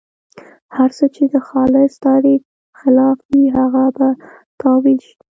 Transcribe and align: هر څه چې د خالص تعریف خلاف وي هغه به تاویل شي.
هر 0.75 0.89
څه 0.97 1.05
چې 1.15 1.23
د 1.33 1.35
خالص 1.49 1.91
تعریف 2.05 2.41
خلاف 2.79 3.17
وي 3.31 3.45
هغه 3.57 3.83
به 3.97 4.07
تاویل 4.61 4.99
شي. 5.07 5.15